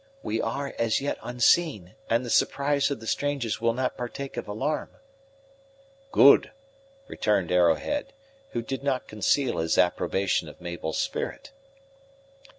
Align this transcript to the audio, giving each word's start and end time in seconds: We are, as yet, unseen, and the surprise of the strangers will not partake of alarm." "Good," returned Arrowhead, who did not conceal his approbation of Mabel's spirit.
We 0.23 0.41
are, 0.41 0.73
as 0.79 0.99
yet, 0.99 1.19
unseen, 1.21 1.93
and 2.09 2.25
the 2.25 2.31
surprise 2.31 2.89
of 2.89 2.99
the 2.99 3.05
strangers 3.05 3.61
will 3.61 3.75
not 3.75 3.97
partake 3.97 4.35
of 4.35 4.47
alarm." 4.47 4.89
"Good," 6.11 6.49
returned 7.07 7.51
Arrowhead, 7.51 8.11
who 8.53 8.63
did 8.63 8.81
not 8.81 9.05
conceal 9.07 9.59
his 9.59 9.77
approbation 9.77 10.49
of 10.49 10.59
Mabel's 10.59 10.97
spirit. 10.97 11.51